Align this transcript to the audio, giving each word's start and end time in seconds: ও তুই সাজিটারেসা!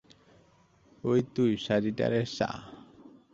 ও 1.03 1.11
তুই 1.35 1.51
সাজিটারেসা! 1.65 2.49